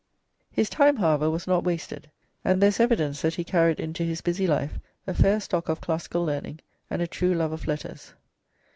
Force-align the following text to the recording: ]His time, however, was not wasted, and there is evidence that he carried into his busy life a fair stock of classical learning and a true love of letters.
]His 0.51 0.67
time, 0.67 0.95
however, 0.95 1.29
was 1.29 1.45
not 1.45 1.63
wasted, 1.63 2.09
and 2.43 2.59
there 2.59 2.69
is 2.69 2.79
evidence 2.79 3.21
that 3.21 3.35
he 3.35 3.43
carried 3.43 3.79
into 3.79 4.01
his 4.01 4.21
busy 4.21 4.47
life 4.47 4.79
a 5.05 5.13
fair 5.13 5.39
stock 5.39 5.69
of 5.69 5.79
classical 5.79 6.25
learning 6.25 6.61
and 6.89 7.03
a 7.03 7.07
true 7.07 7.35
love 7.35 7.51
of 7.51 7.67
letters. 7.67 8.15